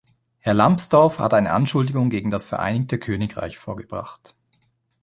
Herr 0.39 0.55
Lambsdorff 0.55 1.19
hat 1.19 1.35
eine 1.35 1.51
Anschuldigung 1.51 2.09
gegen 2.09 2.31
das 2.31 2.47
Vereinigte 2.47 2.97
Königreich 2.97 3.59
vorgebracht. 3.59 4.33